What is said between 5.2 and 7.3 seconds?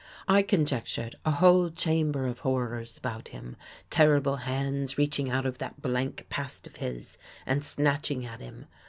out of that blank past of his